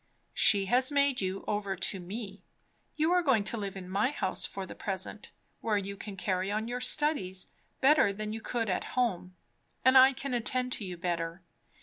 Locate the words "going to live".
3.21-3.77